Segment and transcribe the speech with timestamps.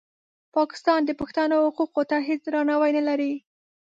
[0.55, 3.33] پاکستان د پښتنو حقوقو ته هېڅ درناوی نه لري.